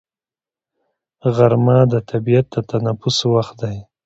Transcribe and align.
غرمه 1.35 1.77
د 1.91 1.95
طبیعت 2.09 2.45
د 2.53 2.55
تنفس 2.69 3.17
وخت 3.33 3.55
دی 3.61 3.77